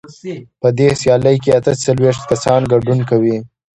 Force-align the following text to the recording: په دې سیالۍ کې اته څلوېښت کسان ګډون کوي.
په 0.61 0.69
دې 0.77 0.87
سیالۍ 1.01 1.35
کې 1.43 1.51
اته 1.57 1.71
څلوېښت 1.83 2.21
کسان 2.31 2.61
ګډون 2.71 2.99
کوي. 3.09 3.37